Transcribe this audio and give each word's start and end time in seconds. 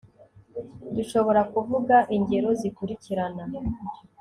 Dushobora 0.95 1.41
kuvuga 1.53 1.95
ingero 2.15 2.49
zikurikirana 2.59 3.43